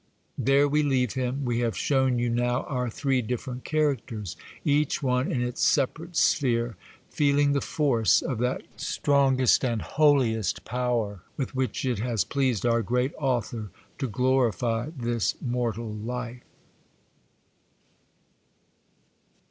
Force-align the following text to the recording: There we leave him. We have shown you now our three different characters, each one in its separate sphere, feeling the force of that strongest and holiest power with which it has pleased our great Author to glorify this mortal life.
There 0.39 0.67
we 0.67 0.81
leave 0.81 1.13
him. 1.13 1.45
We 1.45 1.59
have 1.59 1.77
shown 1.77 2.17
you 2.17 2.27
now 2.27 2.63
our 2.63 2.89
three 2.89 3.21
different 3.21 3.63
characters, 3.63 4.35
each 4.65 5.03
one 5.03 5.31
in 5.31 5.43
its 5.43 5.61
separate 5.63 6.15
sphere, 6.17 6.75
feeling 7.11 7.53
the 7.53 7.61
force 7.61 8.23
of 8.23 8.39
that 8.39 8.63
strongest 8.77 9.63
and 9.63 9.79
holiest 9.83 10.65
power 10.65 11.21
with 11.37 11.53
which 11.53 11.85
it 11.85 11.99
has 11.99 12.23
pleased 12.23 12.65
our 12.65 12.81
great 12.81 13.13
Author 13.19 13.69
to 13.99 14.07
glorify 14.07 14.89
this 14.97 15.35
mortal 15.39 15.91
life. 15.93 16.41